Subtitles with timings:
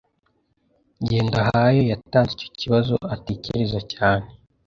[1.01, 4.27] Ngendahayo yatanze icyo kibazo atekereza cyane.